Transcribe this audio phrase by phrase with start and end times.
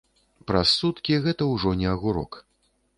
[0.51, 2.31] Праз суткі гэта ўжо не агурок.